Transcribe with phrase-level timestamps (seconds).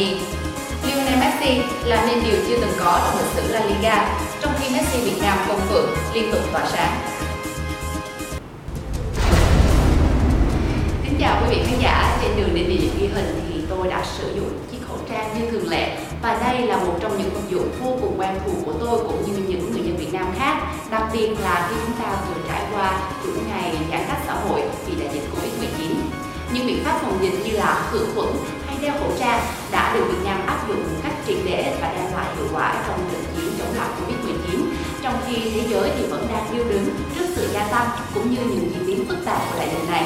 [0.00, 4.74] Lionel Messi làm nên điều chưa từng có trong lịch sử La Liga, trong khi
[4.74, 7.00] Messi Việt Nam công phượng liên tục tỏa sáng.
[11.04, 13.88] Kính chào quý vị khán giả, trên đường đến địa điểm ghi hình thì tôi
[13.88, 17.30] đã sử dụng chiếc khẩu trang như thường lệ và đây là một trong những
[17.34, 20.26] vật dụng vô cùng quen thuộc của tôi cũng như những người dân Việt Nam
[20.38, 24.34] khác đặc biệt là khi chúng ta vừa trải qua những ngày giãn cách xã
[24.34, 25.94] hội vì đại dịch Covid-19
[26.52, 28.28] những biện pháp phòng dịch như là khử khuẩn
[28.82, 29.40] đeo khẩu trang
[29.72, 32.84] đã được Việt Nam áp dụng một cách triệt để và đem lại hiệu quả
[32.88, 34.64] trong trận chiến chống lại Covid-19
[35.02, 38.40] trong khi thế giới thì vẫn đang điêu đứng trước sự gia tăng cũng như
[38.40, 40.04] những diễn biến phức tạp của đại dịch này.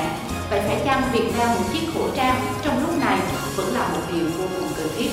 [0.51, 3.19] Vậy phải chăng việc đeo một chiếc khẩu trang trong lúc này
[3.57, 5.11] vẫn là một điều vô cùng cần thiết?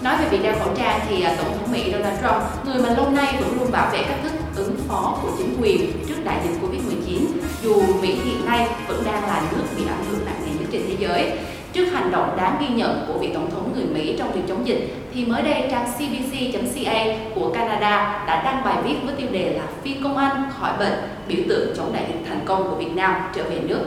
[0.00, 2.88] Nói về việc đeo khẩu trang thì à, Tổng thống Mỹ Donald Trump, người mà
[2.96, 6.40] lâu nay vẫn luôn bảo vệ cách thức ứng phó của chính quyền trước đại
[6.44, 7.26] dịch Covid-19,
[7.62, 10.82] dù Mỹ hiện nay vẫn đang là nước bị ảnh hưởng nặng nề nhất trên
[10.88, 11.38] thế giới.
[11.76, 14.66] Trước hành động đáng ghi nhận của vị tổng thống người Mỹ trong việc chống
[14.66, 19.52] dịch, thì mới đây trang CBC.ca của Canada đã đăng bài viết với tiêu đề
[19.58, 20.92] là Phi công an khỏi bệnh,
[21.28, 23.80] biểu tượng chống đại dịch thành công của Việt Nam trở về nước.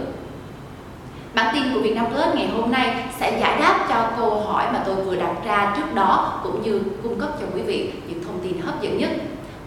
[1.34, 4.66] Bản tin của Việt Nam Plus ngày hôm nay sẽ giải đáp cho câu hỏi
[4.74, 8.24] mà tôi vừa đặt ra trước đó cũng như cung cấp cho quý vị những
[8.24, 9.10] thông tin hấp dẫn nhất.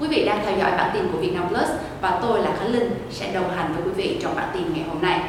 [0.01, 1.69] Quý vị đang theo dõi bản tin của Việt Nam Plus
[2.01, 4.85] và tôi là Khánh Linh sẽ đồng hành với quý vị trong bản tin ngày
[4.89, 5.21] hôm nay.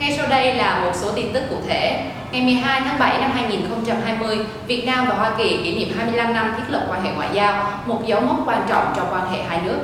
[0.00, 2.10] Ngay sau đây là một số tin tức cụ thể.
[2.32, 6.54] Ngày 12 tháng 7 năm 2020, Việt Nam và Hoa Kỳ kỷ niệm 25 năm
[6.56, 9.60] thiết lập quan hệ ngoại giao, một dấu mốc quan trọng trong quan hệ hai
[9.64, 9.78] nước.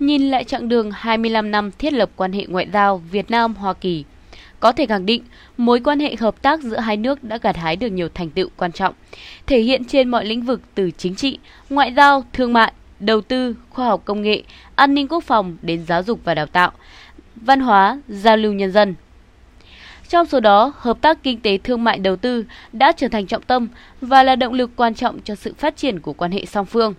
[0.00, 4.04] Nhìn lại chặng đường 25 năm thiết lập quan hệ ngoại giao Việt Nam-Hoa Kỳ,
[4.60, 5.22] có thể khẳng định
[5.56, 8.48] mối quan hệ hợp tác giữa hai nước đã gặt hái được nhiều thành tựu
[8.56, 8.94] quan trọng,
[9.46, 11.38] thể hiện trên mọi lĩnh vực từ chính trị,
[11.70, 14.42] ngoại giao, thương mại, đầu tư, khoa học công nghệ,
[14.74, 16.72] an ninh quốc phòng đến giáo dục và đào tạo,
[17.36, 18.94] văn hóa, giao lưu nhân dân.
[20.08, 23.42] Trong số đó, hợp tác kinh tế thương mại đầu tư đã trở thành trọng
[23.42, 23.68] tâm
[24.00, 26.94] và là động lực quan trọng cho sự phát triển của quan hệ song phương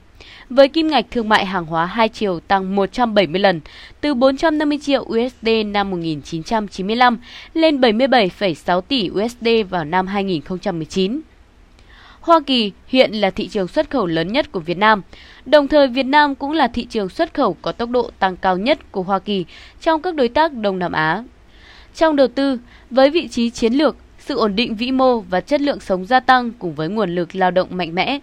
[0.50, 3.62] với kim ngạch thương mại hàng hóa hai chiều tăng 170 lần,
[4.02, 7.18] từ 450 triệu USD năm 1995
[7.54, 11.22] lên 77,6 tỷ USD vào năm 2019.
[12.26, 15.02] Hoa Kỳ hiện là thị trường xuất khẩu lớn nhất của Việt Nam.
[15.46, 18.58] Đồng thời Việt Nam cũng là thị trường xuất khẩu có tốc độ tăng cao
[18.58, 19.46] nhất của Hoa Kỳ
[19.82, 21.24] trong các đối tác Đông Nam Á.
[21.96, 22.60] Trong đầu tư,
[22.92, 26.20] với vị trí chiến lược, sự ổn định vĩ mô và chất lượng sống gia
[26.20, 28.20] tăng cùng với nguồn lực lao động mạnh mẽ,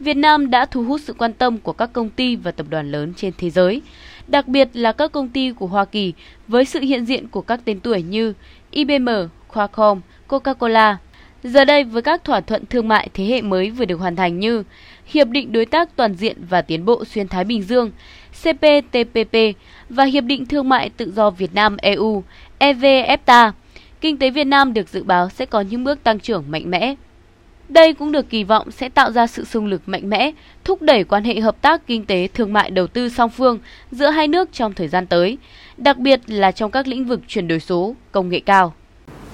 [0.00, 2.92] Việt Nam đã thu hút sự quan tâm của các công ty và tập đoàn
[2.92, 3.82] lớn trên thế giới,
[4.26, 6.12] đặc biệt là các công ty của Hoa Kỳ
[6.48, 8.32] với sự hiện diện của các tên tuổi như
[8.70, 9.08] IBM,
[9.48, 10.96] Qualcomm, Coca-Cola.
[11.46, 14.40] Giờ đây với các thỏa thuận thương mại thế hệ mới vừa được hoàn thành
[14.40, 14.62] như
[15.06, 17.90] Hiệp định Đối tác Toàn diện và Tiến bộ Xuyên Thái Bình Dương,
[18.42, 19.36] CPTPP
[19.88, 22.22] và Hiệp định Thương mại Tự do Việt Nam-EU,
[22.58, 23.52] EVFTA,
[24.00, 26.94] kinh tế Việt Nam được dự báo sẽ có những bước tăng trưởng mạnh mẽ.
[27.68, 30.32] Đây cũng được kỳ vọng sẽ tạo ra sự xung lực mạnh mẽ,
[30.64, 33.58] thúc đẩy quan hệ hợp tác kinh tế thương mại đầu tư song phương
[33.90, 35.38] giữa hai nước trong thời gian tới,
[35.76, 38.74] đặc biệt là trong các lĩnh vực chuyển đổi số, công nghệ cao.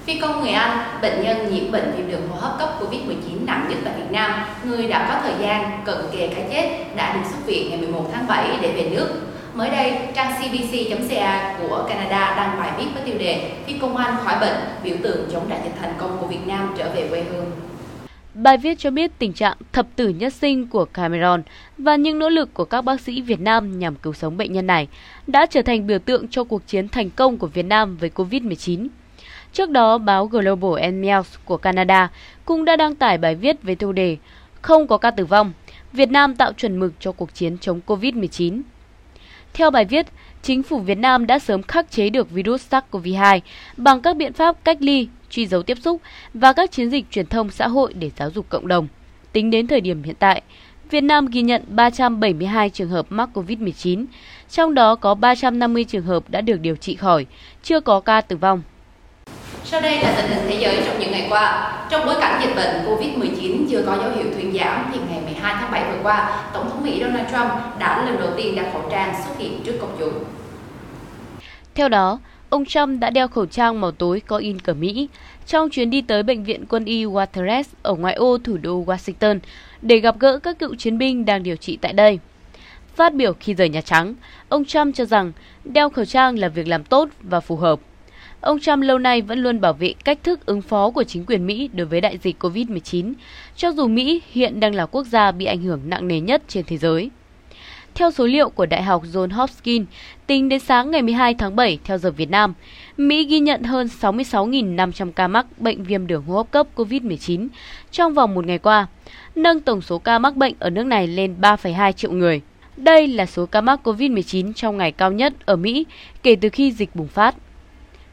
[0.05, 3.67] Phi công người Anh, bệnh nhân nhiễm bệnh viêm đường hô hấp cấp Covid-19 nặng
[3.69, 4.31] nhất tại Việt Nam,
[4.65, 8.11] người đã có thời gian cận kề cái chết, đã được xuất viện ngày 11
[8.13, 9.09] tháng 7 để về nước.
[9.55, 14.17] Mới đây, trang cbc.ca của Canada đăng bài viết với tiêu đề Phi công Anh
[14.25, 17.25] khỏi bệnh, biểu tượng chống đại dịch thành công của Việt Nam trở về quê
[17.31, 17.51] hương.
[18.35, 21.43] Bài viết cho biết tình trạng thập tử nhất sinh của Cameron
[21.79, 24.67] và những nỗ lực của các bác sĩ Việt Nam nhằm cứu sống bệnh nhân
[24.67, 24.89] này
[25.27, 28.89] đã trở thành biểu tượng cho cuộc chiến thành công của Việt Nam với COVID-19.
[29.53, 32.11] Trước đó, báo Global Mails của Canada
[32.45, 34.17] cũng đã đăng tải bài viết với tiêu đề
[34.63, 35.53] Không có ca tử vong,
[35.93, 38.63] Việt Nam tạo chuẩn mực cho cuộc chiến chống COVID-19.
[39.55, 40.07] Theo bài viết,
[40.43, 43.41] chính phủ Việt Nam đã sớm khắc chế được virus SARS-CoV-2
[43.77, 46.01] bằng các biện pháp cách ly, truy dấu tiếp xúc
[46.35, 48.89] và các chiến dịch truyền thông xã hội để giáo dục cộng đồng.
[49.33, 50.43] Tính đến thời điểm hiện tại,
[50.91, 54.05] Việt Nam ghi nhận 372 trường hợp mắc COVID-19,
[54.51, 57.27] trong đó có 350 trường hợp đã được điều trị khỏi,
[57.63, 58.63] chưa có ca tử vong.
[59.65, 61.73] Sau đây là tình hình thế giới trong những ngày qua.
[61.91, 65.55] Trong bối cảnh dịch bệnh COVID-19 chưa có dấu hiệu thuyên giảm thì ngày 12
[65.61, 68.83] tháng 7 vừa qua, Tổng thống Mỹ Donald Trump đã lần đầu tiên đeo khẩu
[68.91, 70.25] trang xuất hiện trước công chúng.
[71.75, 72.19] Theo đó,
[72.51, 75.09] ông Trump đã đeo khẩu trang màu tối có in cờ Mỹ
[75.47, 79.39] trong chuyến đi tới Bệnh viện quân y Waterless ở ngoại ô thủ đô Washington
[79.83, 82.19] để gặp gỡ các cựu chiến binh đang điều trị tại đây.
[82.97, 84.15] Phát biểu khi rời Nhà Trắng,
[84.49, 85.33] ông Trump cho rằng
[85.65, 87.81] đeo khẩu trang là việc làm tốt và phù hợp.
[88.43, 91.47] Ông Trump lâu nay vẫn luôn bảo vệ cách thức ứng phó của chính quyền
[91.47, 93.13] Mỹ đối với đại dịch COVID-19,
[93.57, 96.65] cho dù Mỹ hiện đang là quốc gia bị ảnh hưởng nặng nề nhất trên
[96.67, 97.11] thế giới.
[97.95, 99.87] Theo số liệu của Đại học John Hopkins,
[100.27, 102.55] tính đến sáng ngày 12 tháng 7 theo giờ Việt Nam,
[102.97, 107.49] Mỹ ghi nhận hơn 66.500 ca mắc bệnh viêm đường hô hấp cấp COVID-19
[107.91, 108.87] trong vòng một ngày qua,
[109.35, 112.41] nâng tổng số ca mắc bệnh ở nước này lên 3,2 triệu người.
[112.77, 115.87] Đây là số ca mắc COVID-19 trong ngày cao nhất ở Mỹ
[116.23, 117.35] kể từ khi dịch bùng phát.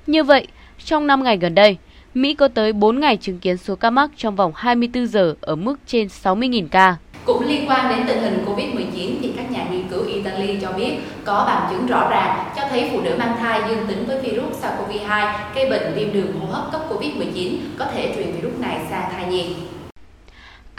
[0.09, 0.47] Như vậy,
[0.85, 1.77] trong 5 ngày gần đây,
[2.13, 5.55] Mỹ có tới 4 ngày chứng kiến số ca mắc trong vòng 24 giờ ở
[5.55, 6.95] mức trên 60.000 ca.
[7.25, 10.97] Cũng liên quan đến tình hình Covid-19 thì các nhà nghiên cứu Italy cho biết
[11.25, 14.63] có bằng chứng rõ ràng cho thấy phụ nữ mang thai dương tính với virus
[14.63, 19.11] SARS-CoV-2 gây bệnh viêm đường hô hấp cấp Covid-19 có thể truyền virus này sang
[19.11, 19.55] thai nhi.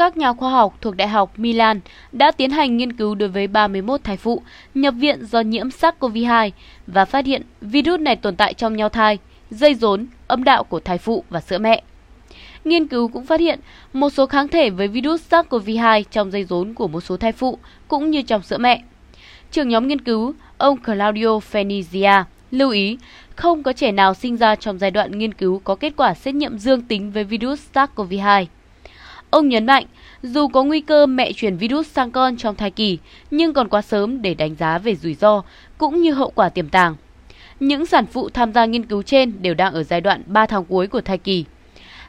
[0.01, 1.81] Các nhà khoa học thuộc Đại học Milan
[2.13, 4.43] đã tiến hành nghiên cứu đối với 31 thai phụ
[4.75, 6.51] nhập viện do nhiễm SARS-CoV-2
[6.87, 9.19] và phát hiện virus này tồn tại trong nhau thai,
[9.51, 11.83] dây rốn, âm đạo của thai phụ và sữa mẹ.
[12.65, 13.61] Nghiên cứu cũng phát hiện
[13.93, 17.59] một số kháng thể với virus SARS-CoV-2 trong dây rốn của một số thai phụ
[17.89, 18.83] cũng như trong sữa mẹ.
[19.51, 22.99] Trưởng nhóm nghiên cứu, ông Claudio Fenizia, lưu ý
[23.37, 26.35] không có trẻ nào sinh ra trong giai đoạn nghiên cứu có kết quả xét
[26.35, 28.47] nghiệm dương tính với virus SARS-CoV-2.
[29.31, 29.85] Ông nhấn mạnh,
[30.23, 32.99] dù có nguy cơ mẹ truyền virus sang con trong thai kỳ,
[33.31, 35.43] nhưng còn quá sớm để đánh giá về rủi ro
[35.79, 36.97] cũng như hậu quả tiềm tàng.
[37.61, 40.65] Những sản phụ tham gia nghiên cứu trên đều đang ở giai đoạn 3 tháng
[40.65, 41.45] cuối của thai kỳ.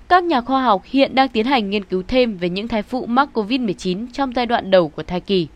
[0.09, 3.05] Các nhà khoa học hiện đang tiến hành nghiên cứu thêm về những thai phụ
[3.05, 5.47] mắc COVID-19 trong giai đoạn đầu của thai kỳ.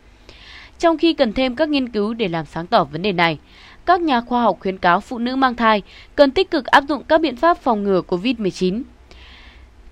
[0.80, 3.38] Trong khi cần thêm các nghiên cứu để làm sáng tỏ vấn đề này,
[3.86, 5.82] các nhà khoa học khuyến cáo phụ nữ mang thai
[6.16, 8.82] cần tích cực áp dụng các biện pháp phòng ngừa COVID-19.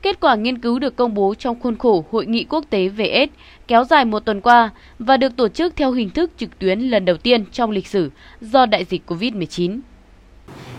[0.03, 3.07] Kết quả nghiên cứu được công bố trong khuôn khổ Hội nghị quốc tế về
[3.07, 3.33] AIDS
[3.67, 4.69] kéo dài một tuần qua
[4.99, 8.11] và được tổ chức theo hình thức trực tuyến lần đầu tiên trong lịch sử
[8.41, 9.79] do đại dịch COVID-19.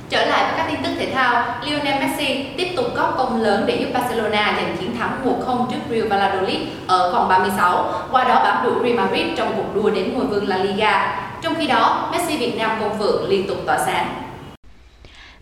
[0.09, 3.65] Trở lại với các tin tức thể thao, Lionel Messi tiếp tục góp công lớn
[3.67, 8.35] để giúp Barcelona giành chiến thắng 1-0 trước Real Valladolid ở vòng 36, qua đó
[8.45, 11.21] bám đuổi Real Madrid trong cuộc đua đến ngôi vương La Liga.
[11.43, 14.15] Trong khi đó, Messi Việt Nam công phượng liên tục tỏa sáng.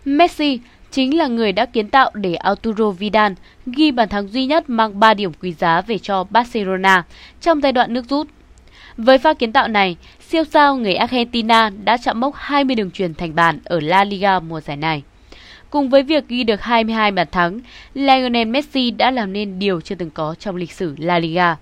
[0.04, 0.60] Messi
[0.92, 3.32] chính là người đã kiến tạo để Arturo Vidal
[3.66, 7.04] ghi bàn thắng duy nhất mang 3 điểm quý giá về cho Barcelona
[7.40, 8.26] trong giai đoạn nước rút.
[8.96, 9.96] Với pha kiến tạo này,
[10.28, 14.40] siêu sao người Argentina đã chạm mốc 20 đường truyền thành bàn ở La Liga
[14.40, 15.02] mùa giải này.
[15.70, 17.60] Cùng với việc ghi được 22 bàn thắng,
[17.94, 21.56] Lionel Messi đã làm nên điều chưa từng có trong lịch sử La Liga.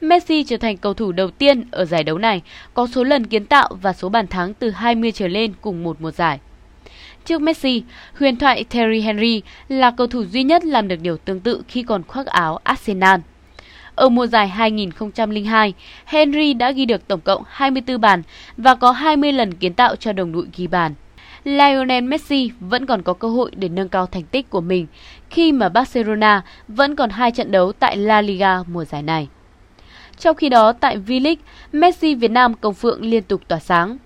[0.00, 2.42] Messi trở thành cầu thủ đầu tiên ở giải đấu này
[2.74, 5.96] có số lần kiến tạo và số bàn thắng từ 20 trở lên cùng một
[6.00, 6.38] mùa giải.
[7.26, 7.82] Trước Messi,
[8.18, 11.82] huyền thoại Terry Henry là cầu thủ duy nhất làm được điều tương tự khi
[11.82, 13.20] còn khoác áo Arsenal.
[13.94, 15.74] Ở mùa giải 2002,
[16.04, 18.22] Henry đã ghi được tổng cộng 24 bàn
[18.56, 20.94] và có 20 lần kiến tạo cho đồng đội ghi bàn.
[21.44, 24.86] Lionel Messi vẫn còn có cơ hội để nâng cao thành tích của mình
[25.30, 29.28] khi mà Barcelona vẫn còn hai trận đấu tại La Liga mùa giải này.
[30.18, 31.36] Trong khi đó, tại V-League,
[31.72, 33.98] Messi Việt Nam Công Phượng liên tục tỏa sáng.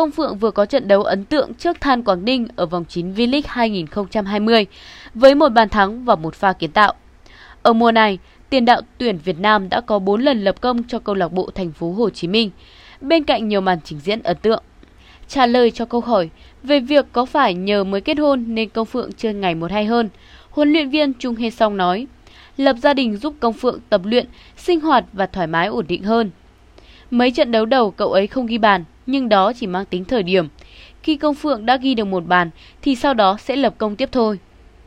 [0.00, 3.14] Công Phượng vừa có trận đấu ấn tượng trước Than Quảng Ninh ở vòng 9
[3.14, 4.66] V-League 2020
[5.14, 6.94] với một bàn thắng và một pha kiến tạo.
[7.62, 8.18] Ở mùa này,
[8.50, 11.50] tiền đạo tuyển Việt Nam đã có 4 lần lập công cho câu lạc bộ
[11.54, 12.50] thành phố Hồ Chí Minh,
[13.00, 14.62] bên cạnh nhiều màn trình diễn ấn tượng.
[15.28, 16.30] Trả lời cho câu hỏi
[16.62, 19.84] về việc có phải nhờ mới kết hôn nên Công Phượng chơi ngày một hay
[19.84, 20.08] hơn,
[20.50, 22.06] huấn luyện viên Trung Hê Song nói,
[22.56, 24.26] lập gia đình giúp Công Phượng tập luyện,
[24.56, 26.30] sinh hoạt và thoải mái ổn định hơn.
[27.10, 30.22] Mấy trận đấu đầu cậu ấy không ghi bàn, nhưng đó chỉ mang tính thời
[30.22, 30.48] điểm.
[31.02, 32.50] Khi Công Phượng đã ghi được một bàn
[32.82, 34.38] thì sau đó sẽ lập công tiếp thôi.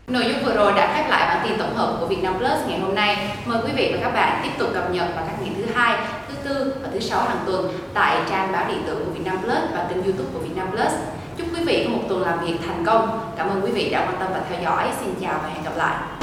[0.08, 2.80] Nội dung vừa rồi đã khép lại bản tin tổng hợp của Vietnam Plus ngày
[2.80, 3.18] hôm nay.
[3.46, 5.98] Mời quý vị và các bạn tiếp tục cập nhật vào các ngày thứ hai,
[6.28, 9.74] thứ tư và thứ sáu hàng tuần tại trang báo điện tử của Vietnam Plus
[9.74, 10.94] và kênh YouTube của Vietnam Plus.
[11.38, 13.20] Chúc quý vị có một tuần làm việc thành công.
[13.38, 14.88] Cảm ơn quý vị đã quan tâm và theo dõi.
[15.02, 16.23] Xin chào và hẹn gặp lại.